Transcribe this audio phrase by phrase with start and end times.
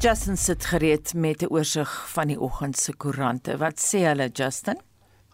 [0.00, 3.56] Justin sit gereed met 'n oorsig van die oggend se koerante.
[3.56, 4.78] Wat sê hulle, Justin?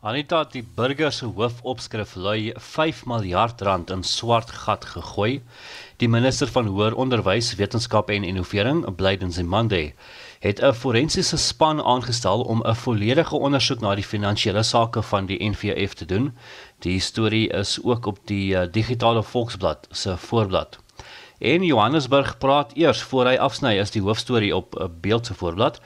[0.00, 5.42] Anita die burger se hoofopskrif lui 5 miljard rand in swart gat gegooi.
[5.96, 9.92] Die minister van hoër onderwys, wetenskap en innovering, Blyden Zimande,
[10.40, 15.48] het 'n forensiese span aangestel om 'n volledige ondersoek na die finansiële sake van die
[15.50, 16.34] NVF te doen.
[16.78, 20.85] Die storie is ook op die uh, digitale Volksblad se voorblad.
[21.38, 25.80] En Johannesburg praat eers voor hy afsny is die hoofstorie op 'n beeld se voorblad.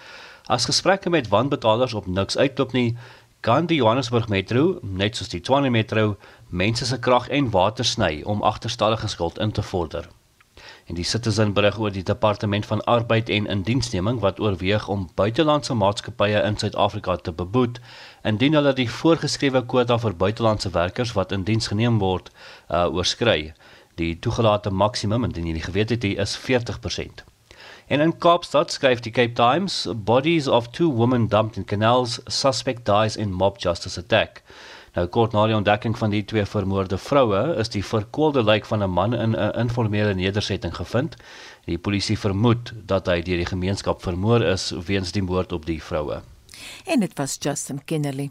[0.47, 2.97] As gesprekke met wanbetalers op niks uitloop nie,
[3.41, 6.17] kan die Johannesburg Metro, net soos die Tshwane Metro,
[6.49, 10.09] mense se krag en water sny om agterstallige skuld in te vorder.
[10.87, 15.75] En die Citizen berig oor die Departement van Arbeid en Indiensneming wat oorweeg om buitelandse
[15.75, 17.81] maatskappye in Suid-Afrika te beboet
[18.23, 22.31] indien hulle die voorgeskrewe kwota vir buitelandse werkers wat in diens geneem word,
[22.69, 23.53] uh, oorskry.
[24.01, 27.25] Die toegelate maksimum indien jy nie geweet het, is 40%.
[27.93, 32.87] En in Kaapstad skryf die Cape Times, bodies of two women dumped in canals, suspect
[32.87, 34.41] dies in mob justice attack.
[34.95, 38.83] Nou kort na die ontdekking van die twee vermoorde vroue, is die verkoelde lijk van
[38.83, 41.17] 'n man in 'n informele nedersetting gevind.
[41.67, 45.83] Die polisie vermoed dat hy deur die gemeenskap vermoor is weens die moord op die
[45.83, 46.23] vroue.
[46.85, 48.31] En dit was Justin Kennerly.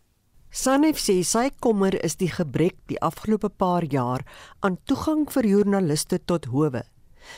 [0.52, 4.24] SANEF sê sy kommer is die gebrek die afgelope paar jaar
[4.62, 6.84] aan toegang vir joernaliste tot howe.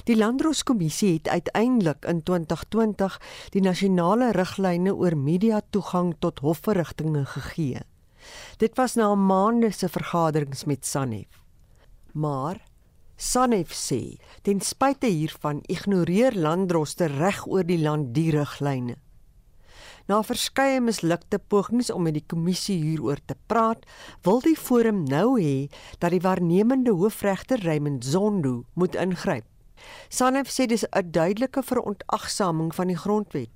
[0.04, 3.18] Die Landdroskommissie het uiteindelik in 2020
[3.56, 7.82] die nasionale riglyne oor media toegang tot hofverrigtinge gegee.
[8.60, 11.47] Dit was na maande se vergaderings met SANEF.
[12.18, 12.64] Maar
[13.18, 18.96] SANEF sê, ten spyte hiervan ignoreer Landdroste reg oor die land die riglyne.
[20.10, 23.86] Na verskeie mislukte pogings om met die kommissie hieroor te praat,
[24.26, 25.68] wil die forum nou hê
[26.02, 29.46] dat die waarnemende hoofregter Raymond Zondo moet ingryp.
[30.10, 33.54] Sanef sê dis 'n duidelike verontagsaming van die grondwet.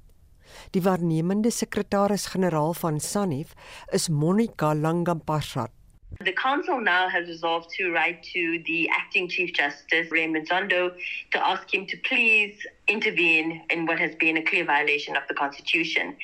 [0.72, 3.56] Die waarnemende sekretaris-generaal van Sanef
[3.90, 5.72] is Monica Langampashat.
[6.20, 10.94] The council now has resolved to write to the acting chief justice Raymond Zondo
[11.32, 15.34] to ask him to please intervene in what has been a clear violation of the
[15.34, 16.16] constitution.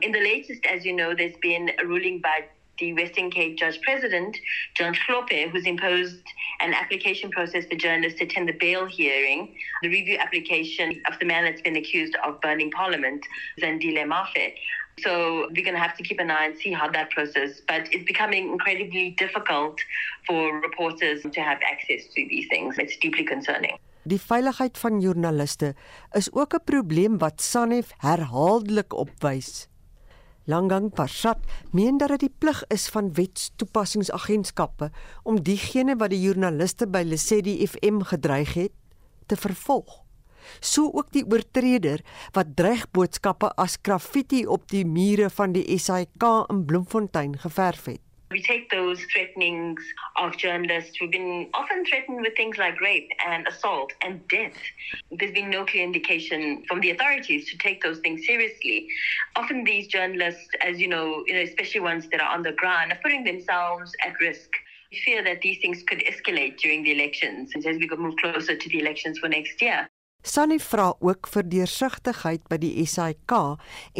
[0.00, 2.46] In the latest as you know there's been a ruling by
[2.78, 4.36] the Western Cape Judge President,
[4.74, 6.22] John Schlope, who's imposed
[6.60, 11.26] an application process for journalists to attend the bail hearing, the review application of the
[11.26, 13.24] man that's been accused of burning Parliament,
[13.60, 14.54] Zandile Mafe.
[15.02, 17.60] So we're going to have to keep an eye and see how that process.
[17.66, 19.80] But it's becoming incredibly difficult
[20.26, 22.78] for reporters to have access to these things.
[22.78, 23.78] It's deeply concerning.
[24.04, 25.74] Die veiligheid van joernaliste
[26.12, 29.68] is ook 'n probleem wat SANEF herhaaldelik opwys.
[30.44, 31.38] Langang Parsat
[31.72, 34.90] meen dat dit die plig is van wetstoepassingsagentskappe
[35.22, 38.72] om diegene wat die joernaliste by Lesedi FM gedreig het
[39.26, 40.03] te vervolg.
[40.60, 42.00] So ook die oortreder
[42.32, 48.00] wat dreigboodskappe as graffiti op die mure van die SAK in Bloemfontein geverf het.
[48.34, 49.80] We take those threatenings
[50.16, 54.56] of journalists who've been often threatened with things like rape and assault and death.
[55.12, 58.88] There's been no clear indication from the authorities to take those things seriously.
[59.36, 62.90] Often these journalists, as you know, you know, especially ones that are on the ground,
[62.90, 64.50] are putting themselves at risk.
[64.90, 68.68] We fear that these things could escalate during the elections as we move closer to
[68.68, 69.88] the elections for next year.
[70.24, 73.32] Sunny vra ook vir deursigtigheid by die SAK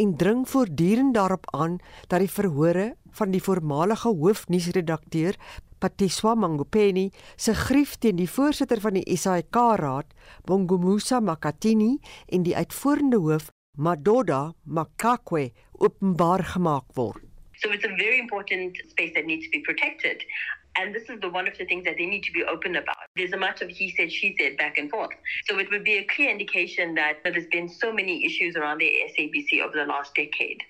[0.01, 1.75] en dring voortdurend daarop aan
[2.09, 2.85] dat die verhore
[3.19, 5.37] van die voormalige hoofnuusredakteur
[5.77, 10.17] Patiswa Mangopeni se grief teen die voorsitter van die SAK raad,
[10.49, 11.99] Bongumusa Makatini
[12.33, 17.21] en die uitvoerende hoof Madoda Makakwe openbaar gemaak word.
[17.61, 20.25] So it's a very important space that needs to be protected.
[20.77, 23.07] And this is the one of the things that they need to be open about.
[23.15, 25.11] There's a much of he said, she said back and forth.
[25.47, 28.91] So it would be a clear indication that there's been so many issues around the
[29.11, 30.61] SABC over the last decade.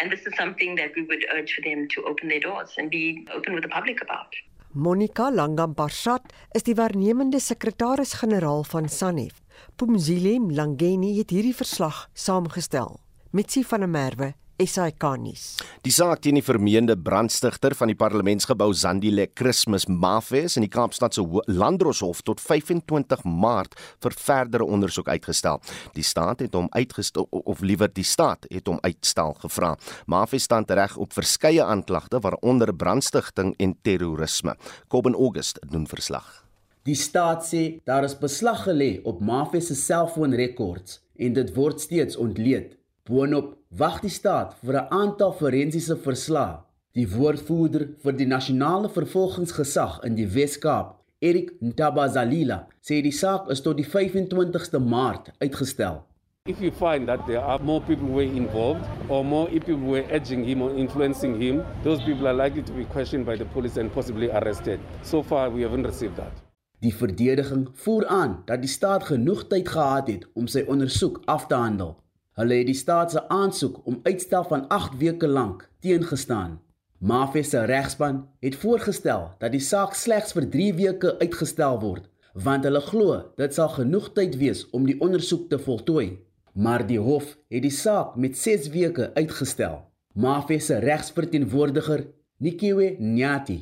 [0.00, 2.90] And this is something that we would urge for them to open their doors and
[2.90, 4.34] be open with the public about.
[4.72, 9.40] Monica Langambarshat is die waarnemende sekretaris-generaal van SANEF.
[9.76, 12.98] Pumzile Mlangeni het hierdie verslag saamgestel.
[13.30, 15.44] Mitsi van der Merwe SAK-nuus.
[15.82, 21.16] Die saak teen die vermeende brandstigter van die parlementsgebou Zandile Christmas Mafes in die Kaapstad
[21.16, 23.74] se Landdroshof tot 25 Maart
[24.04, 25.60] vir verdere ondersoek uitgestel.
[25.98, 29.74] Die staat het hom uitgestel of liewer die staat het hom uitstel gevra.
[30.06, 34.54] Mafes staan reg op verskeie aanklagte waaronder brandstigting en terrorisme.
[34.88, 36.44] Kobben August doen verslag.
[36.84, 42.16] Die staat sê daar is beslag gelê op Mafes se selfoonrekords en dit word steeds
[42.16, 42.74] ontleed.
[43.04, 46.60] Boonop wag die staat vir 'n aantal forensiese verslae.
[46.96, 53.60] Die woordvoerder vir die nasionale vervolgingsgesag in die Wes-Kaap, Erik Ntabazalila, sê die saak is
[53.60, 56.02] tot die 25ste Maart uitgestel.
[56.48, 60.44] If you find that there are more people were involved or more people were edging
[60.44, 63.92] him or influencing him, those people are likely to be questioned by the police and
[63.92, 64.80] possibly arrested.
[65.02, 66.32] So far we haven't received that.
[66.80, 71.46] Die verdediging voer aan dat die staat genoeg tyd gehad het om sy ondersoek af
[71.46, 72.03] te handel.
[72.34, 76.60] Hulle het die staat se aansoek om uitstel van 8 weke lank teengestaan.
[76.98, 82.66] Mafia se regspan het voorgestel dat die saak slegs vir 3 weke uitgestel word, want
[82.66, 86.08] hulle glo dit sal genoeg tyd wees om die ondersoek te voltooi.
[86.54, 89.84] Maar die hof het die saak met 6 weke uitgestel.
[90.14, 92.06] Mafia se regsverteenwoordiger,
[92.42, 93.60] Nikiwe Nyati,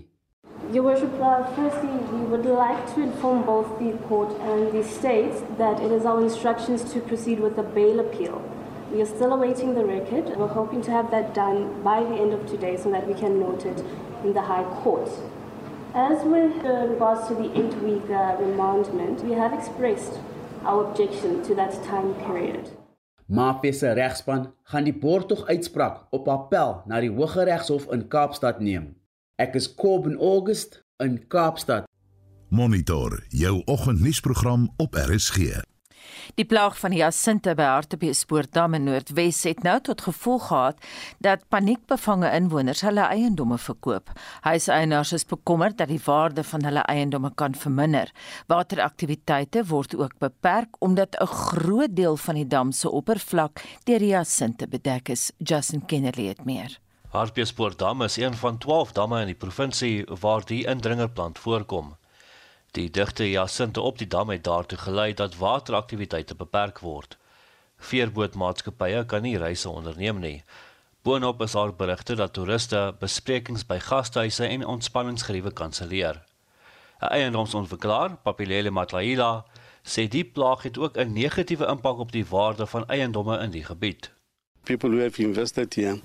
[0.73, 5.35] Your Worship, uh, firstly, we would like to inform both the court and the state
[5.59, 8.41] that it is our instructions to proceed with the bail appeal.
[8.93, 10.37] We are still awaiting the record.
[10.37, 13.41] We're hoping to have that done by the end of today so that we can
[13.41, 13.83] note it
[14.23, 15.09] in the High Court.
[15.95, 20.21] As with uh, regards to the eight week uh, remandment, we have expressed
[20.67, 22.69] our objection to that time period.
[23.27, 28.93] Mafia se regspan gaan die borgtog uitspraak op appel na die Hooggeregshof in Kaapstad neem.
[29.41, 31.89] Ek is Kobben August in Kaapstad.
[32.49, 35.63] Monitor jou oggendnuusprogram op RSG.
[36.35, 40.79] Die plaag van Jacinthe by Hartbeespoortdam in Noordwes het nou tot gevolg gehad
[41.25, 44.13] dat paniekbevange inwoners hulle eiendomme verkoop.
[44.47, 48.13] Huiseienaars is bekommerd dat die waarde van hulle eiendomme kan verminder.
[48.47, 54.69] Wateraktiwiteite word ook beperk omdat 'n groot deel van die dam se oppervlak deur Jacinthe
[54.69, 55.33] bedek is.
[55.39, 56.79] Justin Kennedy het meer.
[57.09, 61.97] Hartbeespoortdam is een van 12 damme in die provinsie waar die indringerplant voorkom.
[62.73, 67.19] Die digte jasinte op die dam het daartoe gelei dat wateraktiwiteite beperk word.
[67.77, 70.39] Veerbootmaatskappye kan nie reise onderneem nie.
[71.05, 76.23] Boonop is daar berigte dat toeriste besprekings by gastehuise en ontspanningsgeriewe kanselleer.
[77.03, 79.45] 'n Eiendomsontwikkelaar, Papilele Matlaila,
[79.83, 83.65] sê die plaag het ook 'n negatiewe impak op die waarde van eiendomme in die
[83.65, 84.11] gebied.
[84.65, 86.01] People who have invested here,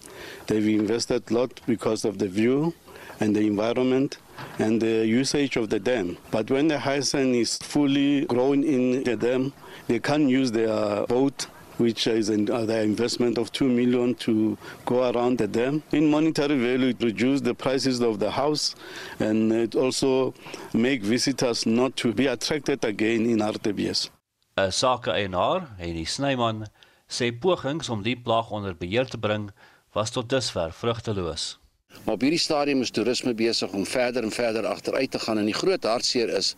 [0.45, 2.73] they've invested lot because of the view
[3.19, 4.17] and the environment
[4.59, 6.17] and the usage of the dam.
[6.31, 9.53] But when the hyacinth is fully grown in the dam,
[9.87, 14.57] they can't use their boat which is in, uh, the investment of 2 million to
[14.85, 15.83] go around the dam.
[15.92, 18.75] In monetary value, it reduces the prices of the house
[19.19, 20.33] and it also
[20.73, 24.09] make visitors not to be attracted again in RTBS.
[24.57, 26.65] 'n Sake-eienaar, Henny Snyman,
[27.07, 29.51] sê pogings om die plaag onder beheer te bring
[29.94, 31.59] was tot dusver vrugteloos.
[32.07, 35.49] Maar op hierdie stadium is toerisme besig om verder en verder agteruit te gaan en
[35.49, 36.53] die groot hartseer is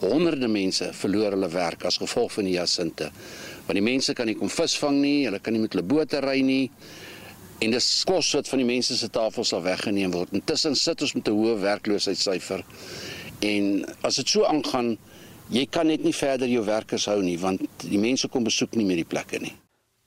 [0.00, 3.10] honderde mense verloor hulle werk as gevolg van die jasinte.
[3.66, 6.38] Want die mense kan nie kom visvang nie, hulle kan nie met hulle bote ry
[6.40, 6.70] nie.
[7.60, 10.32] En dis kos wat van die mense se tafels sal weggeneem word.
[10.32, 12.64] Intussen sit ons met 'n hoë werkloosheidssyfer.
[13.44, 14.96] En as dit so aangaan,
[15.50, 18.84] jy kan net nie verder jou werkers hou nie want die mense kom besoek nie
[18.84, 19.52] meer die plekke nie.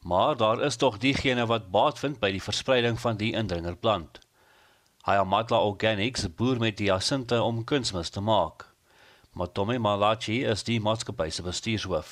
[0.01, 4.26] Maar daar is tog diegene wat baat vind by die verspreiding van die indringerplant.
[5.07, 8.65] Hayamatla Organics boer met die asinte om kunsmis te maak.
[9.39, 12.09] Matome Malachi is die maatskappy se bestuurshoof.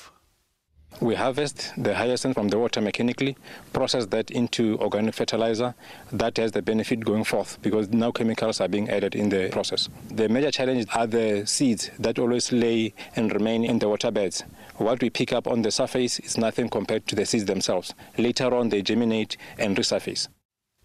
[1.00, 3.36] We harvest the hyacinth from the water mechanically,
[3.74, 5.74] process that into organic fertilizer.
[6.10, 9.90] That has the benefit going forth because no chemicals are being added in the process.
[10.08, 14.42] The major challenge are the seeds that always lay and remain in the water beds.
[14.76, 17.92] What we pick up on the surface is nothing compared to the seeds themselves.
[18.16, 20.28] Later on, they germinate and resurface.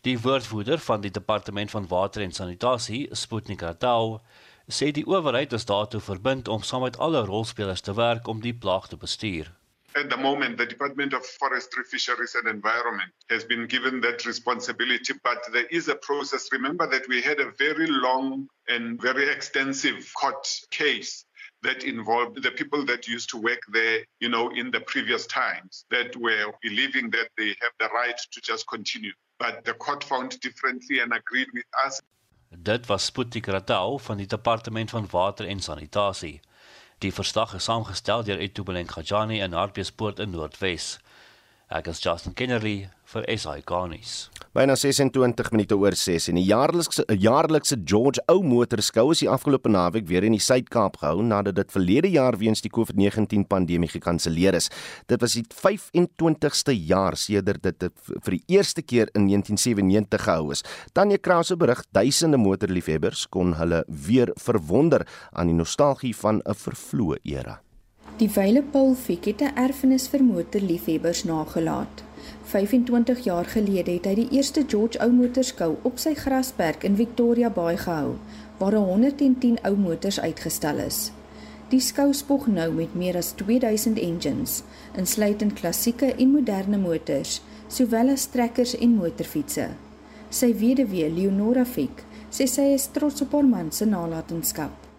[0.01, 4.17] Die woordvoerder van die departement van water en sanitasie, Sputnik Ratau,
[4.77, 8.55] sê die owerheid is daartoe verbind om saam met alle rolspelers te werk om die
[8.63, 9.51] plaag te bestuur.
[9.93, 15.13] At the moment, the Department of Forestry, Fisheries and Environment has been given that responsibility,
[15.21, 16.49] but there is a process.
[16.51, 21.25] Remember that we had a very long and very extensive court case
[21.61, 25.85] that involved the people that used to work there, you know, in the previous times
[25.91, 29.13] that were believing that they have the right to just continue.
[29.41, 32.01] But the court found differently and agreed with us.
[32.49, 36.41] Dit was Sputik Ratau van die Departement van Water en Sanitasie.
[37.01, 40.99] Die verslag is saamgestel deur Etubeleng Khajani in Hartbeespoort in Noordwes.
[41.71, 44.25] Ek is Justin Kennerly vir SI Garnis.
[44.51, 49.71] Byna 26 minute oor 6 en die jaarlikse jaarlikse George Ou Motorskou is die afgelope
[49.71, 54.59] naweek weer in die Suid-Kaap gehou nadat dit verlede jaar weens die COVID-19 pandemie gekanselleer
[54.59, 54.67] is.
[55.07, 60.67] Dit was die 25ste jaar sedert dit vir die eerste keer in 1997 gehou is.
[60.91, 67.23] Tanya Krause berig duisende motorliefhebbers kon hulle weer verwonder aan die nostalgie van 'n vervloë
[67.23, 67.61] era.
[68.21, 72.03] Die Wyle Paul Fiek het 'n erfenis vir motorliefhebbers nagelaat.
[72.43, 77.49] 25 jaar gelede het hy die eerste George Ou Motorskou op sy grasperk in Victoria
[77.49, 78.15] Bay gehou,
[78.57, 81.11] waar 110 ou motors uitgestel is.
[81.69, 84.63] Die skou spog nou met meer as 2000 engines,
[84.97, 89.67] insluitend klassieke en moderne motors, sowel as trekkers en motorfietsse.
[90.29, 94.90] Sy weduwee, Leonora Fiek, sê sy is trots op haar man se nalatenskap.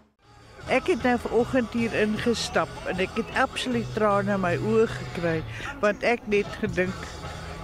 [0.71, 5.41] Ek het nou vanoggend hier ingestap en ek het absoluut trane in my oë gekry
[5.83, 7.09] want ek net gedink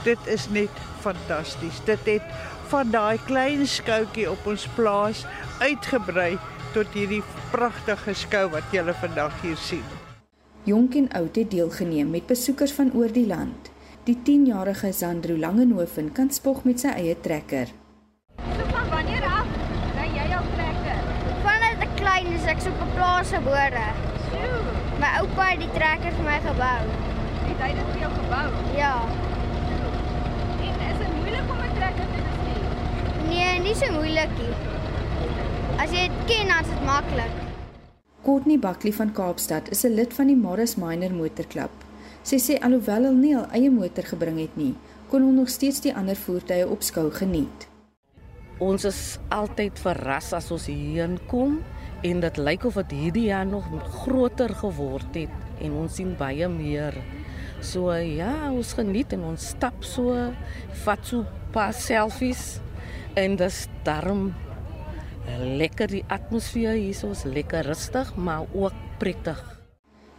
[0.04, 1.78] dit is net fantasties.
[1.86, 2.26] Dit het
[2.72, 5.24] van daai klein skoutjie op ons plaas
[5.62, 6.36] uitgebrei
[6.74, 9.84] tot hierdie pragtige skou wat julle vandag hier sien.
[10.68, 13.70] Jonk en oud het deelgeneem met besoekers van oor die land.
[14.04, 17.70] Die 10-jarige Sandro Langenhoven kan spog met sy eie trekker.
[22.58, 23.86] Klein is ek so op 'n plaas gebore.
[24.98, 26.80] My oupa het die trekker vir my gebou.
[27.48, 28.48] Het hy dit vir jou gebou?
[28.76, 28.94] Ja.
[30.66, 32.66] En is dit moeilik om 'n trekker te bestuur?
[33.28, 34.54] Nee, nie so moeilik nie.
[35.78, 37.32] As jy dit ken, dan is dit maklik.
[38.24, 41.70] Courtney Buckley van Kaapstad is 'n lid van die Morris Minor Motorklub.
[42.22, 44.74] Sy sê alhoewel hy nie 'n eie motor gebring het nie,
[45.08, 47.68] kon hom nog steeds die ander voertuie op skou geniet.
[48.58, 51.62] Ons is altyd verras as ons hierheen kom
[52.02, 53.66] en dit lyk of dit hierdie jaar nog
[54.04, 56.94] groter geword het en ons sien baie meer.
[57.60, 60.14] So ja, ons geniet en ons stap so,
[60.84, 62.60] vat so paar selfies
[63.18, 64.30] en dis darm
[65.58, 69.40] lekker die atmosfeer hier is lekker rustig maar ook prettig.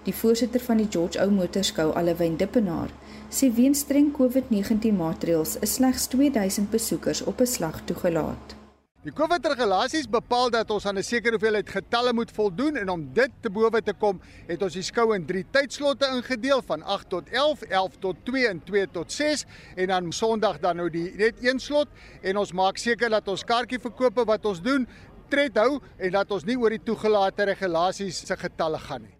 [0.03, 2.91] Die voorsitter van die George Ou Motorskou, Alwyn Dippenaar,
[3.29, 8.58] sê weens streng COVID-19 maatreëls is slegs 2000 besoekers op 'n slag toegelaat.
[8.99, 13.31] Die COVID-regulasies bepaal dat ons aan 'n sekere hoeveelheid getalle moet voldoen en om dit
[13.41, 17.29] te bowe te kom, het ons die skou in 3 tydslotte ingedeel van 8 tot
[17.29, 21.35] 11, 11 tot 2 en 2 tot 6 en dan Sondag dan nou die net
[21.39, 21.87] een slot
[22.21, 24.87] en ons maak seker dat ons kaartjieverkope wat ons doen
[25.29, 29.15] tred hou en dat ons nie oor die toegelate regulasies se getalle gaan nie.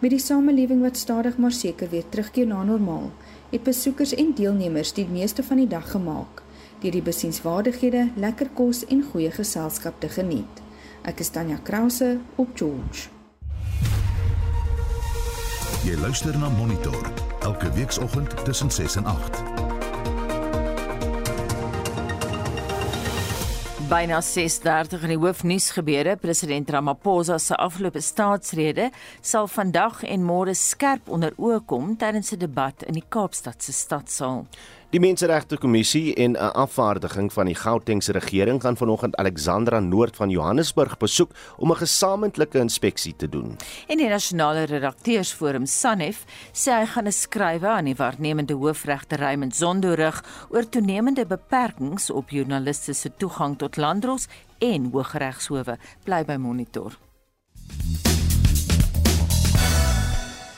[0.00, 3.12] Met die samelewing wat stadig maar seker weer terugkeer na normaal,
[3.50, 6.44] het besoekers en deelnemers die meeste van die dag gemaak
[6.84, 10.60] deur die besienswaardighede, lekker kos en goeie geselskap te geniet.
[11.08, 13.08] Ek is Tanya Krause op George.
[15.84, 17.00] Jy luister na Monitor
[17.44, 19.42] elke weekoggend tussen 6 en 8.
[23.88, 30.54] Byna 6:30 in die hoofnuus gebeure, president Ramaphosa se afgelope staatsrede sal vandag en môre
[30.54, 34.46] skerp onder oë kom tydens 'n debat in die Kaapstad se stadsaal.
[34.94, 40.30] Die Menseregte Kommissie en 'n afvaardiging van die Gautengse regering gaan vanoggend Alexandra Noord van
[40.30, 43.56] Johannesburg besoek om 'n gesamentlike inspeksie te doen.
[43.86, 49.56] En die nasionale redakteursforum SANEF sê hy gaan 'n skrywe aan die waarnemende hoofregter Raymond
[49.56, 54.26] Zondo rig oor toenemende beperkings op joernaliste se toegang tot landdros
[54.58, 55.78] en hooggeregshowe.
[56.04, 56.98] Bly by Monitor.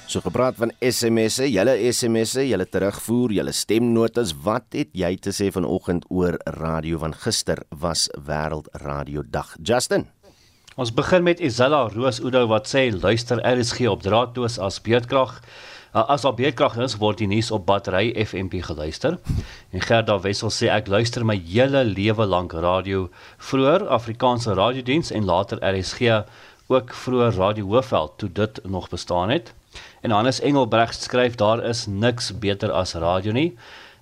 [0.06, 5.48] So gepraat van SMS'e, julle SMS'e, julle terugvoer, julle stemnotas, wat het jy te sê
[5.50, 9.56] vanoggend oor radio van gister was wêreld radio dag.
[9.58, 10.06] Justin.
[10.78, 15.40] Ons begin met Isella Roos Oudo wat sê luister RSG op draadloos as beerdkrag.
[15.90, 19.18] Uh, as al beerdkrag is, word die nuus op battery FMP geluister.
[19.74, 23.08] En Gerda Wessel sê ek luister my hele lewe lank radio,
[23.42, 26.22] vroeër Afrikaanse radiodiens en later RSG,
[26.70, 29.54] ook vroeër Radio Hoofveld toe dit nog bestaan het.
[30.00, 33.56] En Hannes Engelbregt skryf daar is niks beter as radio nie.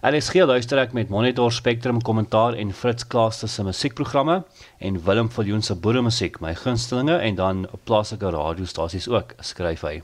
[0.04, 4.42] RSG luister ek met Monitor Spectrum kommentaar en Fritz Klaaste se musiekprogramme
[4.78, 10.02] en Willem Viljoen se boeremusiek, my gunstelinge en dan plaaslike radiostasies ook, skryf hy.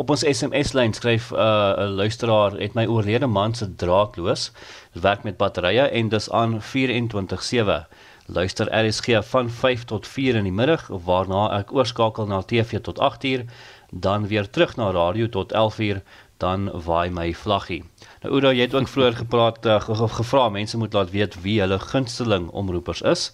[0.00, 4.52] Op ons SMS-lyn skryf 'n uh, luisteraar het my oorlede man se draadloos.
[4.92, 7.84] Werk met batterye en dis aan 24/7.
[8.26, 12.98] Luister RSG van 5 tot 4 in die middag waarna ek oorskakel na TV tot
[12.98, 13.44] 8uur,
[13.92, 16.02] dan weer terug na radio tot 11uur,
[16.36, 17.82] dan waai my vlaggie.
[18.22, 19.78] Nou Oudo, jy het ook vroeër gepraat uh,
[20.16, 23.28] gevra mense moet laat weet wie hulle gunsteling omroepers is.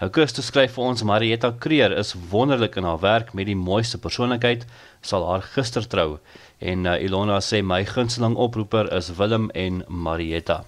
[0.00, 3.98] Nou Christus skryf vir ons Marietta Kreer is wonderlik in haar werk met die mooiste
[3.98, 4.64] persoonlikheid,
[5.00, 6.18] sal haar gister trou.
[6.58, 10.62] En uh, Ilona sê my gunsteling oproeper is Willem en Marietta.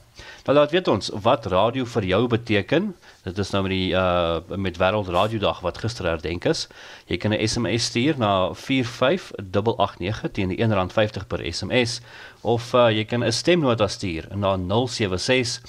[0.46, 2.94] Nou laat weet ons wat radio vir jou beteken.
[3.24, 6.68] Dit is nou met die uh met Wêreld Radio Dag wat gister herdenk is.
[7.10, 12.00] Jy kan 'n SMS stuur na 45889 teen die R1.50 per SMS
[12.42, 15.60] of uh, jy kan 'n stemnota stuur na 076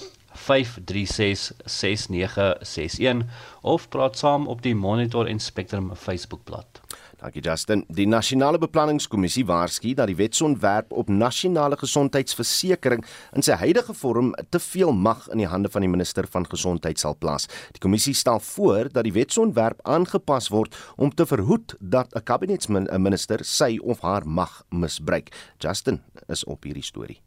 [0.46, 3.26] 5366961
[3.62, 6.82] of praat saam op die Monitor en Spectrum Facebookblad.
[7.18, 7.84] Dankie Justin.
[7.90, 13.02] Die Nasionale Beplanningskommissie waarsku dat die wetsontwerp op nasionale gesondheidsversekering
[13.34, 17.02] in sy huidige vorm te veel mag in die hande van die minister van gesondheid
[17.02, 17.50] sal plaas.
[17.74, 23.42] Die kommissie stel voor dat die wetsontwerp aangepas word om te verhoed dat 'n kabinetsminister
[23.44, 25.34] sy of haar mag misbruik.
[25.58, 27.27] Justin is op hierdie storie.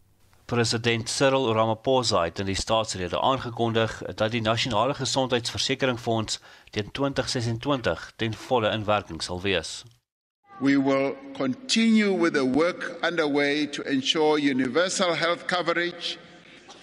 [0.51, 6.41] President Cyril Ramaphosa het in die staatsrede aangekondig dat die nasionale gesondheidsversekeringsfonds
[6.75, 9.85] teen 2026 ten volle in werking sal wees.
[10.59, 16.19] We will continue with the work underway to ensure universal health coverage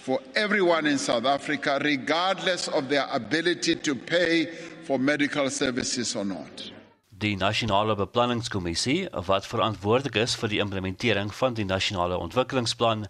[0.01, 4.47] for everyone in South Africa regardless of their ability to pay
[4.83, 6.71] for medical services or not.
[7.09, 13.09] Die nasionale beplanningskommissie wat verantwoordelik is vir die implementering van die nasionale ontwikkelingsplan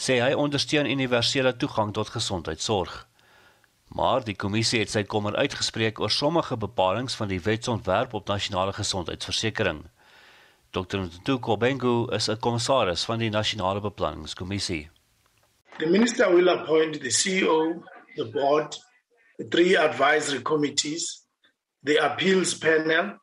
[0.00, 3.06] sê hy ondersteun universele toegang tot gesondheidsorg.
[3.92, 8.72] Maar die kommissie het sy kommer uitgespreek oor sommige bepalinge van die wetsontwerp op nasionale
[8.72, 9.82] gesondheidsversekering.
[10.70, 11.02] Dr.
[11.02, 14.90] Ntuko Bengu is 'n kommissaris van die nasionale beplanningskommissie.
[15.78, 17.82] The minister will appoint the CEO,
[18.16, 18.78] the board,
[19.36, 21.26] the three advisory committees,
[21.84, 23.18] the appeals panel,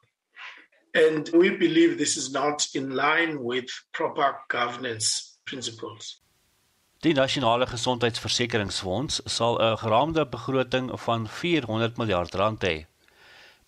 [0.94, 6.27] and we believe this is not in line with proper governance principles.
[7.08, 12.86] Die nasionale gesondheidsversekeringsfonds sal 'n geraamde begroting van 400 miljard rand hê.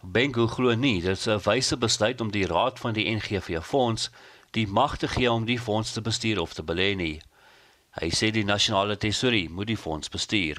[0.03, 4.09] Bengu glo nie dit is 'n wyse besluit om die raad van die NGV fonds
[4.51, 7.21] die mag te gee om die fonds te bestuur of te belê nie.
[8.01, 10.57] Hy sê die nasionale tesourier moet die fonds bestuur.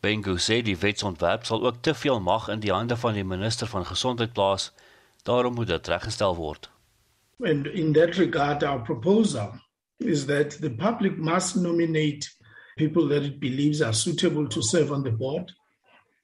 [0.00, 3.66] Bengu sê die wetsontwerp sal ook te veel mag in die hande van die minister
[3.66, 4.72] van gesondheid plaas,
[5.22, 6.70] daarom moet dit reggestel word.
[7.44, 9.64] And in that regard our proposal
[10.00, 12.28] is that the public must nominate
[12.76, 15.52] people that it believes are suitable to serve on the board.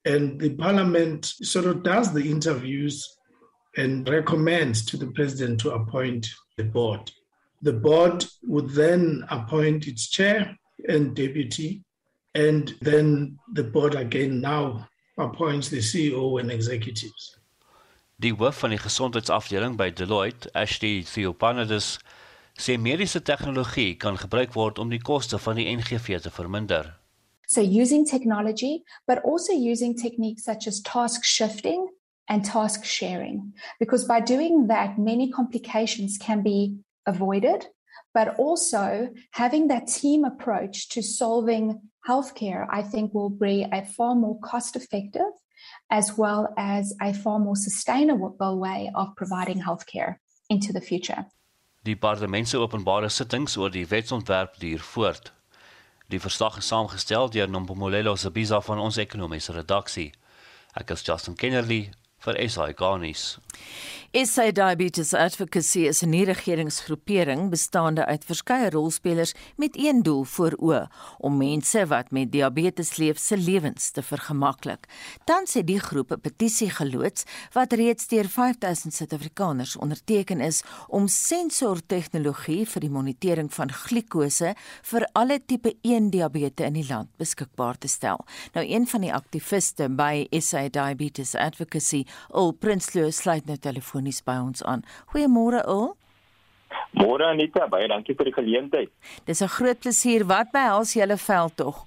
[0.04, 3.08] And the parliament sort of does the interviews
[3.76, 7.10] and recommends to the president to appoint the board.
[7.62, 10.56] The board would then appoint its chair
[10.88, 11.84] and deputy,
[12.34, 17.36] and then the board again now appoints the CEO and executives.
[18.18, 21.98] Die hoof van die gesondheidsafdeling by Deloitte, Ashley Theopanidis,
[22.58, 26.96] sê mediese tegnologie kan gebruik word om die koste van die NGV te verminder.
[27.46, 31.88] So using technology but also using techniques such as task shifting
[32.28, 37.66] and task sharing because by doing that many complications can be avoided
[38.14, 44.14] but also having that team approach to solving healthcare I think will be a far
[44.14, 45.32] more cost effective
[45.90, 50.16] as well as a far more sustainable way of providing healthcare
[50.48, 51.26] into the future.
[51.82, 55.30] Die parlement se openbare sittings oor die wetsontwerp duur voort.
[56.12, 60.10] Die verslag is saamgestel deur Nombolelo Sibiza van ons ekonomiese redaksie.
[60.76, 61.86] Ek is Justin Kennerly
[62.24, 63.38] vir SI Garnis.
[64.12, 70.88] SA Diabetes Advocacy is 'n nie-regeringsgroepering bestaande uit verskeie rolspelers met een doel voor oë
[71.18, 74.88] om mense wat met diabetes leef se lewens te vergemaklik.
[75.24, 81.08] Tans het die groep 'n petisie geloods wat reeds deur 5000 Suid-Afrikaners onderteken is om
[81.08, 87.78] sensortegnologie vir die monitering van glikose vir alle tipe 1 diabetes in die land beskikbaar
[87.78, 88.24] te stel.
[88.52, 94.38] Nou een van die aktiviste by SA Diabetes Advocacy, Ul Prinsloo, sluit nou telefonies by
[94.40, 94.84] ons aan.
[95.12, 95.96] Goeiemôre Ul.
[96.92, 98.90] Môre Anita, baie dankie vir die geleentheid.
[99.26, 100.24] Dis 'n groot plesier.
[100.24, 101.86] Wat behels julle veldtog?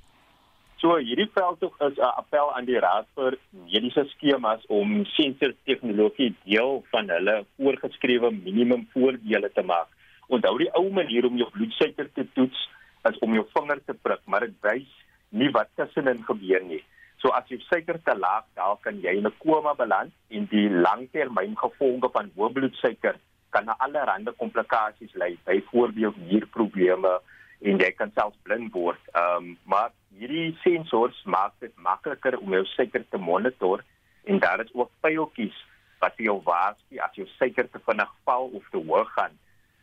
[0.83, 6.83] So hierdie veldtog is 'n appel aan die Raad vir Mediese Skemas om sensortegnologie deel
[6.91, 9.87] van hulle voorgeskrewe minimum voordele te maak.
[10.27, 12.69] Onthou die ou manier om jou bloedsuiker te toets
[13.09, 14.89] is om jou vinger te prik, maar dit wys
[15.29, 16.83] nie wat tussenin gebeur nie.
[17.23, 20.69] So as jou suiker te laag daal, kan jy in 'n koma beland en die
[20.69, 23.15] langtermyngevolge van hoë bloedsuiker
[23.53, 27.13] kan na allerlei komplikasies lei, byvoorbeeld nierprobleme
[27.61, 28.99] en jy kan selfs blind word.
[29.13, 33.83] Ehm um, maar hierdie sensors maak dit makliker om jou suiker te monitor
[34.23, 35.55] en daar is ook pyltjies
[36.01, 39.39] wat vir jou waarsku as jou suiker te vinnig val of te hoog gaan.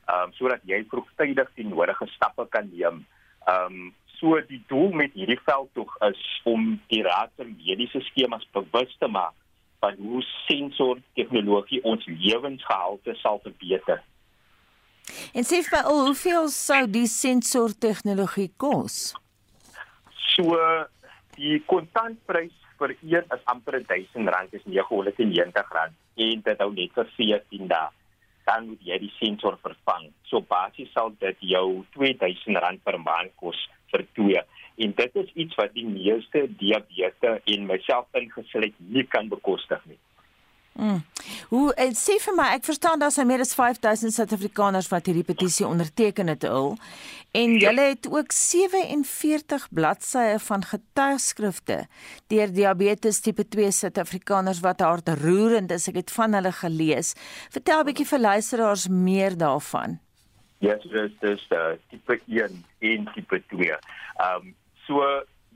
[0.08, 3.06] Ehm um, sodat jy vroegtydig die nodige stappe kan neem.
[3.46, 8.46] Ehm um, so die doel met hierdie veldtog is om die raad van mediese skemas
[8.52, 9.34] bewus te maak
[9.80, 14.02] van hoe sensor tegnologie ons lewensgehalte sal verbeter.
[15.32, 19.14] En sê vir al hoeveel sou die sensor tegnologie kos?
[20.36, 20.58] So
[21.38, 25.80] die kontantprys vir een is amper R1000 is R990
[26.26, 27.88] en dit hou net vir 14 dae.
[28.44, 30.08] Dan moet jy die sensor vervang.
[30.28, 34.42] So basies sal dit jou R2000 per maand kos vir twee.
[34.80, 39.98] En dit is iets wat die meeste diabetes en myself ingesluit nie kan bekostig nie.
[40.80, 41.02] Mm.
[41.48, 45.66] Hoe en sê vir my, ek verstaan daar's meer as 5000 Suid-Afrikaners wat hierdie petisie
[45.66, 46.76] onderteken het al.
[47.36, 47.66] En ja.
[47.66, 51.82] julle het ook 47 bladsye van getuigskrifte
[52.32, 55.88] deur diabetes tipe 2 Suid-Afrikaners wat hartroerend is.
[55.90, 57.12] Ek het van hulle gelees.
[57.50, 59.98] Vertel 'n bietjie vir luisteraars meer daarvan.
[60.60, 63.70] Ja, yes, dis dis uh, tipe 1 en tipe 2.
[63.70, 65.04] Ehm um, so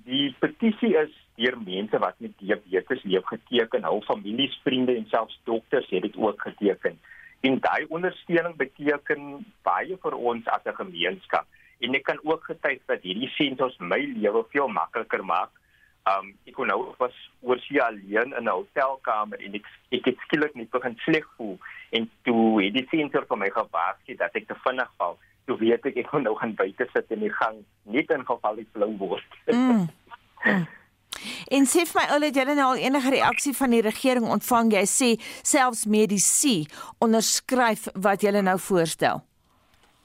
[0.07, 5.37] die petisie is deur mense wat met diabetes leef geteken, hul families, vriende en selfs
[5.45, 6.97] dokters het dit ook geteken.
[7.45, 11.47] En daai ondersteuning beteken baie vir ons as 'n gemeenskap.
[11.85, 15.51] En ek kan ook getuig dat hierdie sentors my lewe veel makliker maak.
[16.09, 20.19] Um ek kon nou was oor sy alleen in 'n hotelkamer en ek ek het
[20.25, 21.59] skielik net begin sleg voel
[21.95, 25.19] en toe het die sensor vir my gewaarsku dat ek te vinnig val.
[25.47, 28.63] Toe weet ek ek moet nou gaan buite sit in die gang net in geval
[28.63, 29.39] ek flou word.
[29.51, 29.87] Mm.
[30.45, 30.67] Mm.
[31.57, 34.75] En sê vir my ou het julle nou al enige reaksie van die regering ontvang?
[34.77, 35.11] Jy sê
[35.47, 36.67] selfs medisy
[37.05, 39.23] onderskryf wat julle nou voorstel.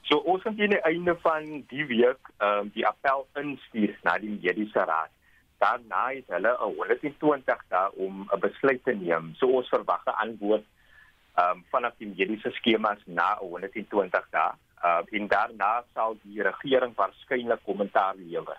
[0.08, 4.16] So ons gaan teen die einde van die week ehm um, die appel instuur na
[4.22, 5.12] die mediese raad.
[5.60, 9.34] Daarna is hulle 120 dae om 'n besluit te neem.
[9.38, 10.66] So ons verwag 'n antwoord
[11.34, 14.50] ehm um, vanaf die mediese skemas na 120 dae.
[14.84, 18.56] Uh, en daarna sal die regering waarskynlik kommentaar lewer.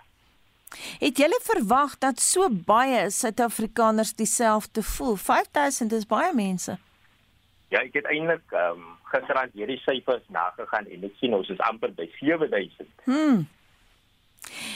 [0.99, 5.15] Het julle verwag dat so baie Suid-Afrikaners dieselfde voel?
[5.15, 6.77] 5000 is baie mense.
[7.67, 11.59] Ja, ek het eintlik ehm um, gisterand hierdie syfers nagegaan en ek sien ons is
[11.67, 12.87] amper by 7000.
[13.03, 13.41] Hm.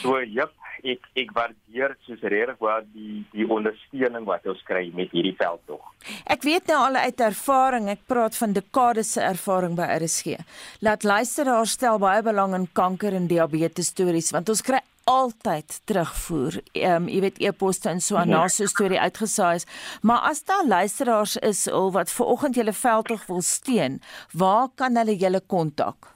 [0.02, 0.46] So ja,
[0.86, 5.62] ek ek waardeer soos regtig waar die die ondersteuning wat ons kry met hierdie veld
[5.66, 5.82] tog.
[6.30, 10.36] Ek weet nou al uit ervaring, ek praat van dekades se ervaring by RSG.
[10.86, 16.60] Laat luisteraars stel baie belang in kanker en diabetes stories want ons kry altyd terugvoer.
[16.74, 19.66] Ehm um, jy weet e-poste en so aan na so 'n storie uitgesaai is.
[20.02, 24.00] Maar as daar luisteraars is al wat ver oggend julle veldtog wil steun,
[24.32, 26.15] waar kan hulle julle kontak?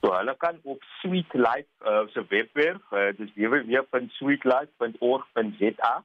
[0.00, 6.04] So hulle kan op Sweet Life uh, se webwerf, uh, dis www.sweetlife.org.za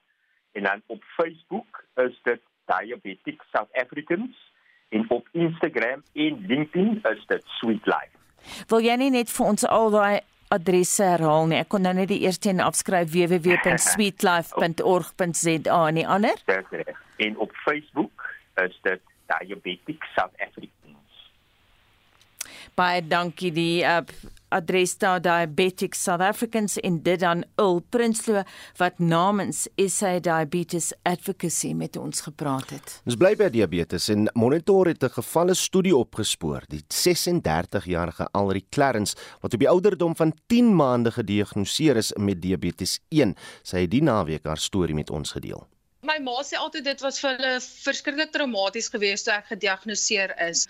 [0.51, 4.53] en dan op Facebook is dit Diabetic South Africans
[4.89, 8.09] en op Instagram en LinkedIn is dit Sweet Life.
[8.67, 10.19] Wil jy nie net vir ons al daai
[10.53, 11.59] adresse herhaal nie.
[11.63, 16.37] Ek kon nou net die eerste een afskryf www.sweetlife.org.za en die ander.
[17.15, 18.11] En op Facebook
[18.59, 18.99] is dit
[19.31, 20.74] Diabetic South Africans.
[22.75, 24.01] Baie dankie die uh,
[24.51, 28.43] adres daar Diabetic South Africans in dit dan Ul Prinsloo
[28.79, 32.97] wat namens SA Diabetes Advocacy met ons gepraat het.
[33.07, 36.63] Ons bly by diabetes en Monitor het 'n gevalle studie opgespoor.
[36.67, 42.99] Die 36-jarige Alri Clarence wat op die ouderdom van 10 maande gediagnoseer is met diabetes
[43.09, 45.67] 1, sy het die naweek haar storie met ons gedeel
[46.05, 50.65] my ma sê altyd dit was vir hulle verskriklik traumaties geweest toe ek gediagnoseer is.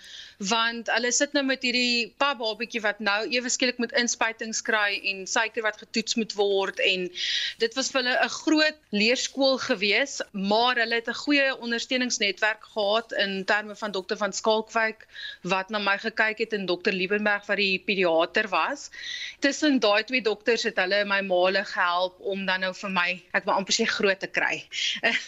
[0.52, 4.98] Want hulle sit nou met hierdie pap babatjie wat nou ewe skielik met inspuitings kry
[5.10, 7.06] en suiker wat getoets moet word en
[7.62, 13.12] dit was vir hulle 'n groot leerskool geweest maar hulle het 'n goeie ondersteuningsnetwerk gehad
[13.12, 15.06] in terme van dokter van Skalkwyk
[15.42, 18.90] wat na my gekyk het en dokter Liebenberg wat die pediater was.
[19.40, 23.44] Tussen daai twee dokters het hulle my maale gehelp om dan nou vir my ek
[23.44, 24.64] wil amper sê groot te kry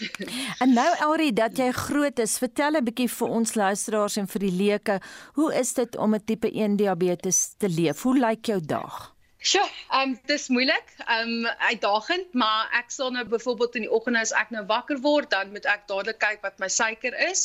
[0.63, 4.41] en nou Elri dat jy groot is, vertel 'n bietjie vir ons luisteraars en vir
[4.41, 5.01] die leuke,
[5.35, 8.03] hoe is dit om 'n tipe 1 diabetes te leef?
[8.03, 9.18] Hoe lyk jou dag?
[9.39, 9.63] Sjoe,
[9.95, 10.89] ehm um, dis moeilik.
[11.07, 14.99] Ehm um, uitdagend, maar ek sal nou byvoorbeeld in die oggend as ek nou wakker
[15.05, 17.45] word, dan moet ek dadelik kyk wat my suiker is.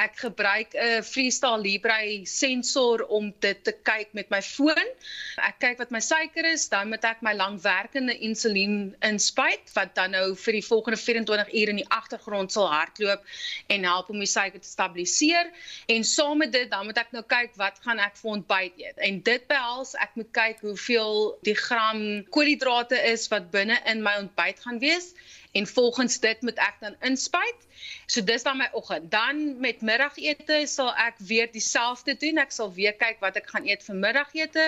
[0.00, 4.88] Ek gebruik 'n Freestyle Libre sensor om dit te kyk met my foon.
[5.36, 10.16] Ek kyk wat my suiker is, dan moet ek my langwerkende insulien inspuit wat dan
[10.16, 13.20] nou vir die volgende 24 ure in die agtergrond sal hardloop
[13.68, 15.52] en help om die suiker te stabiliseer.
[15.92, 18.96] En saam met dit, dan moet ek nou kyk wat gaan ek vir ontbyt eet.
[18.96, 24.16] En dit behels ek moet kyk hoeveel die gram koolhidrate is wat binne in my
[24.22, 25.12] ontbyt gaan wees
[25.54, 27.66] en volgens dit moet ek dan inspuit.
[28.06, 29.10] So dis dan my oggend.
[29.10, 32.40] Dan met middagete sal ek weer dieselfde doen.
[32.42, 34.64] Ek sal weer kyk wat ek gaan eet vir middagete.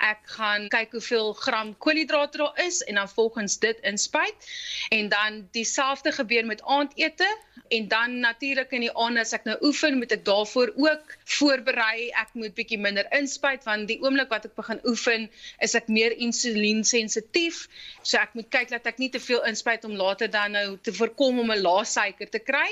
[0.00, 4.34] Ek gaan kyk hoeveel gram koolhidrate daar is en dan volgens dit inspuit.
[4.88, 7.28] En dan dieselfde gebeur met aandete
[7.68, 12.08] en dan natuurlik in die aand as ek nou oefen, moet ek daarvoor ook voorberei.
[12.18, 15.28] Ek moet bietjie minder inspuit want die oomblik wat ek begin oefen,
[15.62, 17.66] is ek meer insuliensensitief.
[18.02, 20.94] So ek moet kyk dat ek nie te veel inspuit om later dan nou te
[20.96, 22.68] voorkom om 'n lae suiker te kry.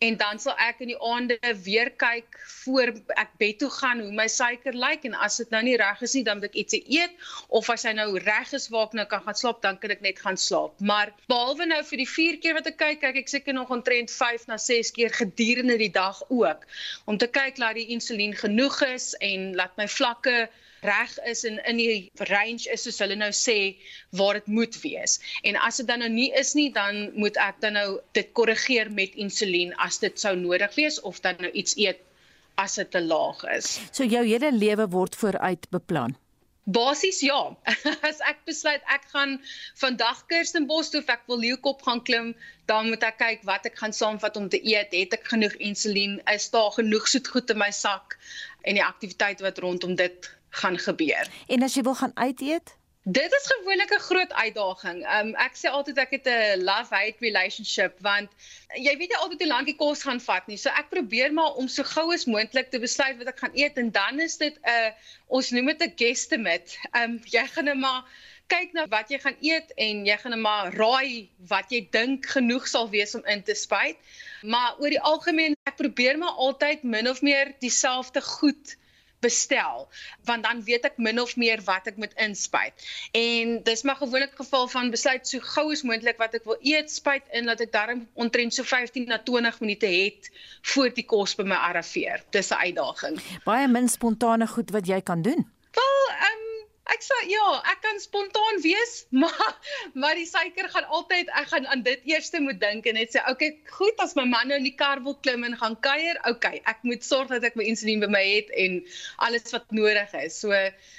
[0.00, 4.12] En dan sal ek in die aande weer kyk voor ek bed toe gaan hoe
[4.12, 7.12] my suiker lyk en as dit nou nie reg is nie, dan moet ek eet
[7.48, 10.00] of as hy nou reg is waar ek nou kan gaan slaap, dan kan ek
[10.00, 10.78] net gaan slaap.
[10.80, 14.10] Maar behalwe nou vir die 4 keer wat ek kyk, kyk ek seker nog omtrent
[14.10, 16.66] 5 5 na 6 keer gedurende die dag ook
[17.04, 20.48] om te kyk dat die insulien genoeg is en laat my vlakke
[20.80, 23.76] reg is en in die range is soos hulle nou sê
[24.16, 25.18] waar dit moet wees.
[25.44, 28.88] En as dit dan nou nie is nie, dan moet ek dan nou dit korrigeer
[28.96, 32.00] met insulien as dit sou nodig wees of dan nou iets eet
[32.56, 33.76] as dit te laag is.
[33.92, 36.16] So jou hele lewe word vooruit beplan.
[36.64, 37.56] Basies ja.
[38.08, 39.38] As ek besluit ek gaan
[39.80, 42.34] vandag Kirstenbos toe of ek wil Leeukop gaan klim,
[42.70, 44.92] dan moet ek kyk wat ek gaan saamvat om te eet.
[44.94, 46.18] Het ek genoeg insulien?
[46.30, 48.18] Is daar genoeg soetgoed in my sak
[48.68, 51.30] en die aktiwiteite wat rondom dit gaan gebeur?
[51.48, 52.76] En as jy wil gaan uit eet?
[53.02, 54.98] Dit is gewoonlik 'n groot uitdaging.
[55.18, 58.28] Um ek sê altyd ek het 'n love-hate relationship want
[58.76, 60.56] jy weet jy altyd hoe lank die kos gaan vat nie.
[60.56, 63.78] So ek probeer maar om so gou as moontlik te besluit wat ek gaan eet
[63.78, 64.90] en dan is dit 'n uh,
[65.28, 66.76] ons noem dit 'n guesstimate.
[66.92, 68.04] Um jy gaan net maar
[68.48, 72.26] kyk na wat jy gaan eet en jy gaan net maar raai wat jy dink
[72.26, 73.96] genoeg sal wees om in te spuit.
[74.42, 78.76] Maar oor die algemeen ek probeer maar altyd min of meer dieselfde goed
[79.20, 79.88] bestel
[80.28, 82.74] want dan weet ek min of meer wat ek moet inspuit.
[83.16, 86.90] En dis maar gewoonlik geval van besluit so gou as moontlik wat ek wil eet,
[86.92, 90.30] spuit in dat ek darm ontrent so 15 na 20 minute het
[90.72, 92.24] voor die kos by my arriveer.
[92.30, 93.20] Dis 'n uitdaging.
[93.44, 95.46] Baie min spontane goed wat jy kan doen.
[95.70, 96.39] Wel, um,
[96.90, 99.52] Ek sê ja, ek kan spontaan wees, maar
[99.94, 103.22] maar die suiker gaan altyd ek gaan aan dit eers moet dink en net sê,
[103.22, 106.18] "Oké, okay, goed, as my man nou in die kar wil klim en gaan kuier,
[106.30, 108.80] okay, ek moet sorg dat ek my insulien by my het en
[109.18, 110.50] alles wat nodig is." So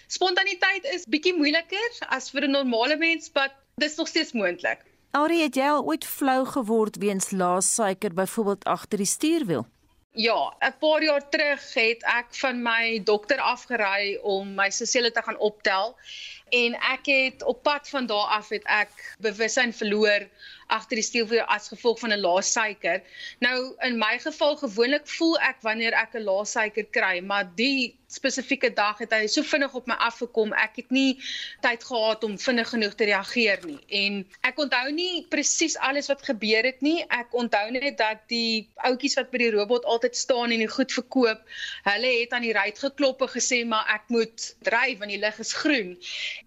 [0.08, 4.80] spontaniteit is bietjie moeiliker as vir 'n normale mens, maar dis nog steeds moontlik.
[5.12, 9.66] Ari, het jy al ooit flou geword weens lae suiker byvoorbeeld agter die stuurwiel?
[10.13, 15.21] Ja, 'n paar jaar terug het ek van my dokter afgery om my sesele te
[15.24, 15.95] gaan optel.
[16.50, 20.28] En ek het op pad van daar af het ek bewussyn verloor
[20.78, 23.02] agter die stuurwiel as gevolg van 'n lae suiker.
[23.40, 23.58] Nou
[23.88, 28.72] in my geval gewoonlik voel ek wanneer ek 'n lae suiker kry, maar die spesifieke
[28.76, 30.52] dag het hy so vinnig op my afgekom.
[30.60, 31.20] Ek het nie
[31.64, 33.80] tyd gehad om vinnig genoeg te reageer nie.
[34.02, 37.02] En ek onthou nie presies alles wat gebeur het nie.
[37.10, 40.92] Ek onthou net dat die ouetjies wat by die robot altyd staan en die goed
[40.92, 41.44] verkoop,
[41.88, 45.40] hulle het aan die ruit geklop en gesê maar ek moet dryf want die lig
[45.40, 45.96] is groen.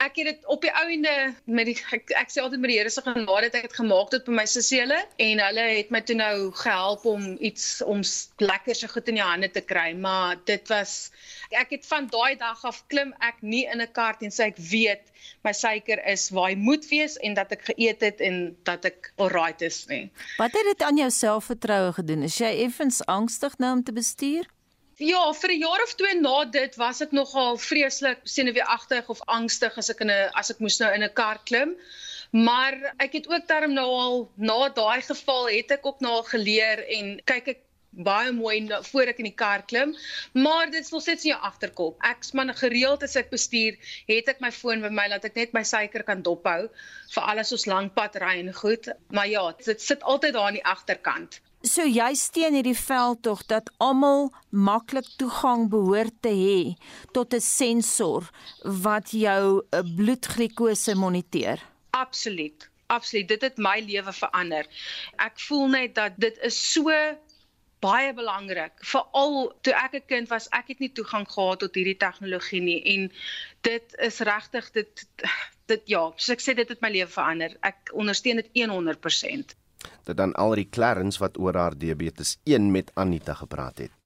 [0.05, 2.91] Ek het dit op die ouende met die ek, ek sê altyd met die Here
[2.91, 6.17] se genade het ek dit gemaak tot by my sesele en hulle het my toe
[6.19, 8.03] nou gehelp om iets om
[8.43, 11.11] lekker se goed in die hande te kry, maar dit was
[11.55, 14.61] ek het van daai dag af klim ek nie in 'n kar en sê ek
[14.71, 15.11] weet
[15.45, 19.13] my suiker is waar hy moet wees en dat ek geëet het en dat ek
[19.19, 20.11] alright is nie.
[20.39, 22.23] Wat het dit aan jou selfvertroue gedoen?
[22.23, 24.47] Is jy effens angstig nou om te bestuur?
[24.97, 29.77] Ja, vir 'n jaar of twee na dit was ek nogal vreeslik senuweeagtig of angstig
[29.77, 31.75] as ek in 'n as ek moes nou in 'n kar klim.
[32.35, 36.27] Maar ek het ook daarom nou al na daai geval het ek ook nou al
[36.27, 37.61] geleer en kyk ek
[37.95, 38.57] baie mooi
[38.91, 39.95] voor ek in die kar klim,
[40.33, 42.01] maar dit nog steeds in jou agterkop.
[42.03, 43.79] Ek's man gereeld as ek bestuur,
[44.11, 46.67] het ek my foon by my laat ek net my suiker kan dophou
[47.15, 48.89] vir alles ons lankpad ry en goed.
[49.15, 51.39] Maar ja, dit sit altyd daar aan die agterkant.
[51.65, 56.59] So jy steun hierdie veldtog dat almal maklik toegang behoort te hê
[57.15, 58.29] tot 'n sensor
[58.65, 61.63] wat jou eh, bloedglikose moniteer.
[61.95, 62.69] Absoluut.
[62.87, 63.29] Absoluut.
[63.29, 64.67] Dit het my lewe verander.
[65.17, 66.93] Ek voel net dat dit is so
[67.85, 68.73] baie belangrik.
[68.91, 72.81] Veral toe ek 'n kind was, ek het nie toegang gehad tot hierdie tegnologie nie
[72.95, 73.11] en
[73.61, 75.07] dit is regtig dit
[75.73, 77.57] dit ja, so ek sê dit het my lewe verander.
[77.61, 79.57] Ek ondersteun dit 100%.
[80.05, 84.04] Dit dan Alri Clarence wat oor haar diabetes 1 met Anita gepraat het.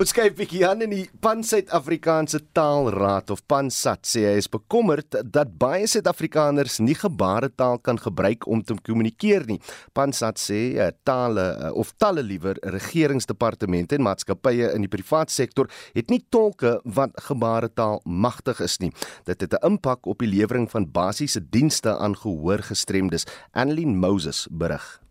[0.00, 5.18] Ons kyk bietjie aan in die Pan Suid-Afrikaanse Taalraad of Pansat sê hy is bekommerd
[5.34, 9.58] dat baie Suid-Afrikaners nie gebaretaal kan gebruik om te kommunikeer nie.
[9.92, 15.68] Pansat sê uh, tale uh, of talle liewer regeringsdepartemente en maatskappye in die privaat sektor
[15.92, 18.94] het nie tolke wat gebaretaal magtig is nie.
[19.28, 23.26] Dit het 'n impak op die lewering van basiese dienste aan gehoorgestremdes.
[23.52, 25.01] Annelien Moses berig.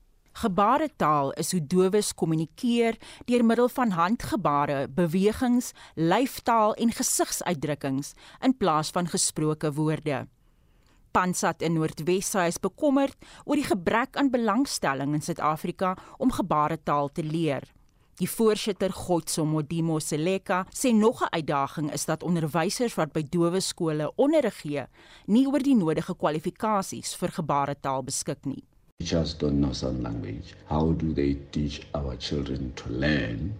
[0.42, 2.96] Gebaretaal is hoe dowes kommunikeer
[3.30, 10.24] deur middel van handgebare, bewegings, lyftaal en gesigsuitdrukkings in plaas van gesproke woorde.
[11.14, 17.24] Pansat in Noordwes is bekommerd oor die gebrek aan belangstelling in Suid-Afrika om gebaretaal te
[17.24, 17.70] leer.
[18.18, 23.60] Die voorsitter Godso Modimo Seleka sê nog 'n uitdaging is dat onderwysers wat by dowe
[23.60, 24.86] skole onderrig gee,
[25.26, 28.64] nie oor die nodige kwalifikasies vir gebaretaal beskik nie.
[29.02, 30.54] Teachers don't know sign language.
[30.70, 33.56] How do they teach our children to learn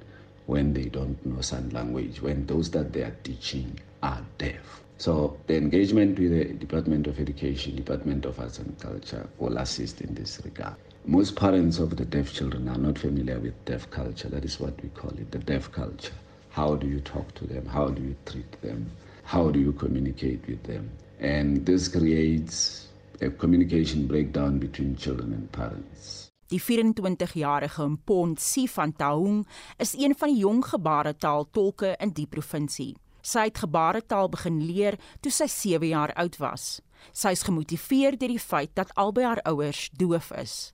[0.46, 4.84] when they don't know sign language, when those that they are teaching are deaf?
[5.00, 10.02] So the engagement with the Department of Education, Department of Arts and Culture will assist
[10.02, 10.76] in this regard.
[11.06, 14.30] Most parents of the deaf children are not familiar with deaf culture.
[14.30, 16.14] That is what we call it, the deaf culture.
[16.52, 17.66] How do you talk to them?
[17.66, 18.92] How do you treat them?
[19.24, 20.92] How do you communicate with them?
[21.20, 22.90] And this creates
[23.22, 26.32] a communication breakdown between children and parents.
[26.52, 29.46] Die 24-jarige Mpond Si van Taung
[29.78, 32.96] is een van die jong gebaretaaltolke in die provinsie.
[33.22, 36.82] Sy het gebaretaal begin leer toe sy 7 jaar oud was.
[37.14, 40.74] Sy is gemotiveer deur die feit dat albei haar ouers doof is.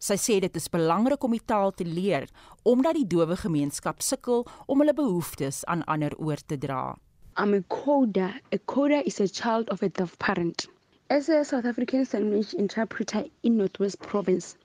[0.00, 2.26] Sy sê dit is belangrik om die taal te leer
[2.64, 6.96] omdat die dowe gemeenskap sukkel om hulle behoeftes aan ander oor te dra.
[7.36, 8.40] I'm a coder.
[8.52, 10.68] A coder is a child of a deaf parent.
[11.10, 14.56] As a South African language interpreter in Northwest Province,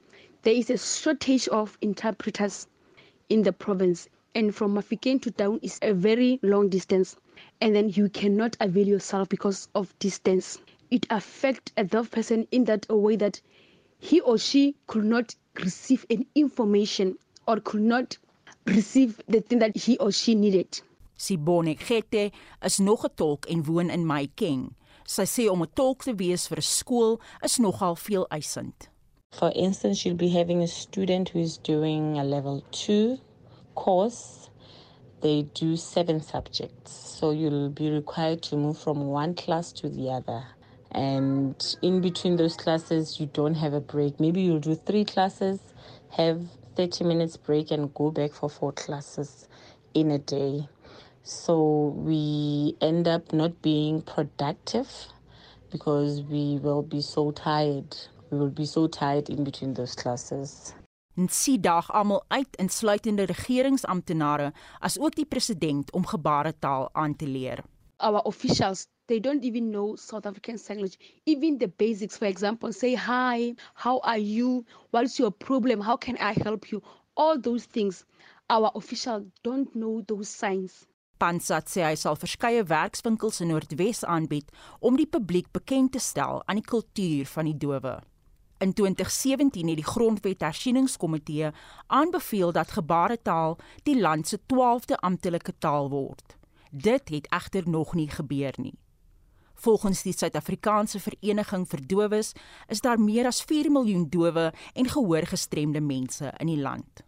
[0.43, 2.65] there is a shortage of interpreters
[3.27, 4.07] in the province.
[4.33, 7.17] And from Mafikeng to town is a very long distance.
[7.59, 10.57] And then you cannot avail yourself because of distance.
[10.89, 13.41] It affects a deaf person in that way that
[13.99, 17.17] he or she could not receive any information
[17.49, 18.17] or could not
[18.65, 20.79] receive the thing that he or she needed.
[21.17, 22.31] Sibone Gete
[22.63, 24.71] is nog 'n tolk en woon in Maikeng.
[25.09, 27.13] Sy sê om 'n tolk te wees vir 'n skool
[27.47, 28.89] is nogal veel eisend.
[29.39, 33.17] For instance, she'll be having a student who is doing a level 2
[33.73, 34.51] course.
[35.21, 36.91] They do seven subjects.
[37.17, 40.43] So you'll be required to move from one class to the other.
[40.91, 44.19] And in between those classes, you don't have a break.
[44.19, 45.59] Maybe you'll do three classes,
[46.11, 46.39] have
[46.75, 49.47] 30 minutes break, and go back for four classes
[49.95, 50.69] in a day.
[51.29, 54.89] So we end up not being productive
[55.69, 57.95] because we will be so tired.
[58.31, 60.73] We will be so tired in between those classes.
[61.15, 67.27] En sien dag almal uit insluitende regeringsamptenare as ook die president om gebaretaal aan te
[67.27, 67.63] leer.
[67.97, 70.97] Our officials they don't even know South African language.
[71.23, 76.17] Even the basics, for example, say hi, how are you, what's your problem, how can
[76.17, 76.81] I help you?
[77.13, 78.05] All those things,
[78.47, 80.87] our officials don't know those signs.
[81.19, 86.39] Pansat sê hy sal verskeie werkswinkels in Noordwes aanbied om die publiek bekend te stel
[86.47, 87.97] aan die kultuur van die dowe.
[88.63, 91.51] In 2017 het die Grondwet Hersieningskomitee
[91.87, 96.37] aanbeveel dat gebaretaal die land se 12de amptelike taal word.
[96.71, 98.77] Dit het egter nog nie gebeur nie.
[99.59, 102.31] Volgens die Suid-Afrikaanse Vereniging vir Dowes
[102.71, 107.03] is daar meer as 4 miljoen dowe en gehoorgestremde mense in die land.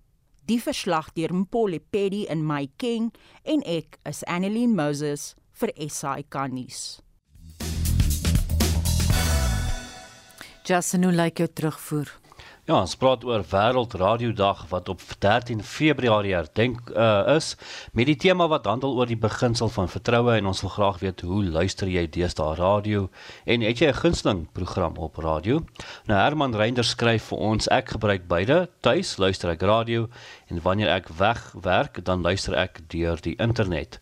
[0.51, 3.13] Die verslag deur Mpole Pedi in My King
[3.47, 5.29] en ek is Annelien Moses
[5.61, 6.81] vir SAK nuus.
[10.67, 12.11] Jason, hoe lyk jou terugvoer?
[12.69, 17.55] Ja, ons praat oor Wêreld Radiodag wat op 13 Februarie herdenk uh, is
[17.97, 21.23] met die tema wat handel oor die beginsel van vertroue en ons wil graag weet
[21.25, 23.07] hoe luister jy deesdae radio
[23.49, 25.65] en het jy 'n gunsteling program op radio?
[26.05, 28.69] Nou Herman Reinders skryf vir ons ek gebruik beide.
[28.81, 30.07] Tuis luister ek radio
[30.47, 33.99] en wanneer ek wegwerk dan luister ek deur die internet.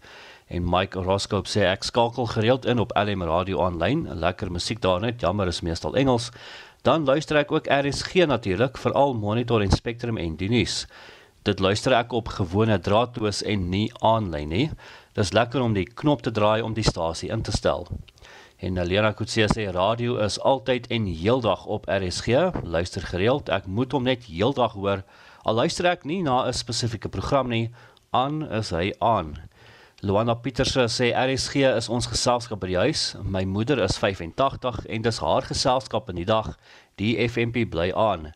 [0.49, 4.99] En Mike Roscoe sê ek skakel gereeld in op LM Radio aanlyn, lekker musiek daar
[4.99, 6.31] net, jammer is meestal Engels.
[6.81, 10.85] Dan luister ek ook RSG natuurlik, veral Monitor en Spectrum en die nuus.
[11.43, 14.67] Dit luister ek op gewone draadloos en nie aanlyn nie.
[15.15, 17.87] Dis lekker om die knop te draai om die stasie in te stel.
[18.59, 22.51] En Elena Kutse sê radio is altyd en heeldag op RSG.
[22.63, 25.03] Luister gereeld, ek moet hom net heeldag hoor
[25.47, 27.71] Al luister ek nie na 'n spesifieke program nie,
[28.11, 29.48] aan is hy aan.
[30.01, 33.01] Luana Pieterse sê RSG is ons geselskap by die huis.
[33.19, 36.53] My moeder is 85 en dis haar geselskap in die dag.
[36.95, 38.29] Die FMP bly aan.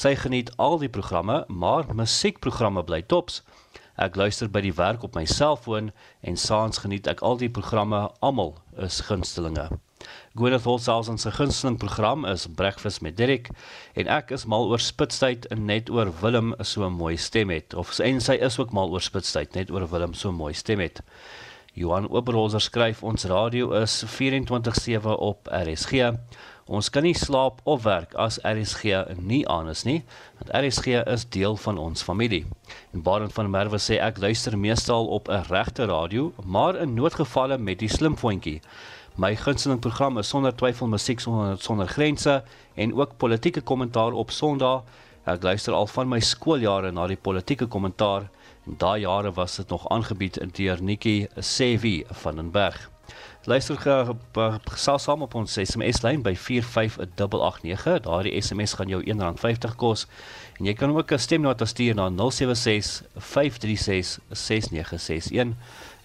[0.00, 3.42] Sy geniet al die programme, maar musiekprogramme bly tops.
[4.00, 5.92] Ek luister by die werk op my selfoon
[6.24, 9.68] en saans geniet ek al die programme, almal is gunstelinge.
[10.38, 13.48] Gwyneth Holsals se gunsteling program is Breakfast met Derek
[13.98, 17.74] en ek is mal oor Spitstyd en net oor Willem so 'n mooi stem het
[17.74, 20.78] of en sy is ook mal oor Spitstyd net oor Willem so 'n mooi stem
[20.78, 21.02] het.
[21.74, 26.14] Johan Oberholzer skryf ons radio is 24/7 op RSG.
[26.66, 28.84] Ons kan nie slaap of werk as RSG
[29.18, 30.04] nie aan is nie,
[30.38, 32.46] want RSG is deel van ons familie.
[32.92, 37.58] En Barend van Merwe sê ek luister meestal op 'n regte radio, maar in noodgevalle
[37.58, 38.60] met die slimfoontjie.
[39.16, 42.42] My gunsteling program is sonder twyfel musiek sonder sonder grense
[42.74, 44.82] en ook politieke kommentaar op Sondag.
[45.24, 48.30] Ek luister al van my skooljare na die politieke kommentaar
[48.66, 52.90] en daai jare was dit nog aangebied in deur Nikki Sevi van den Berg.
[53.44, 53.76] Luister
[54.68, 58.02] gesels saam op ons SMS lyn by 45889.
[58.04, 60.06] Daardie SMS gaan jou R1.50 kos
[60.58, 65.56] en jy kan ook 'n stemnota stuur na 076 536 6961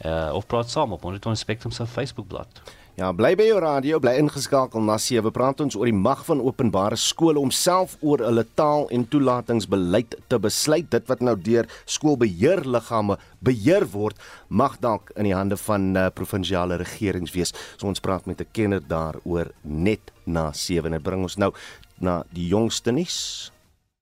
[0.06, 2.48] uh, of praat saam op ons Spectrum se Facebookblad.
[2.96, 5.28] Ja, bly by jou radio, bly ingeskakel na 7.
[5.36, 10.16] Praat ons oor die mag van openbare skole om self oor hulle taal en toelatingsbeleid
[10.32, 10.88] te besluit.
[10.94, 14.16] Dit wat nou deur skoolbeheerliggame beheer word,
[14.48, 17.52] mag dalk in die hande van uh, provinsiale regerings wees.
[17.76, 20.96] So ons praat met 'n kenner daaroor net na 7.
[20.96, 21.52] Dit bring ons nou
[22.00, 23.52] na die jongste nuus.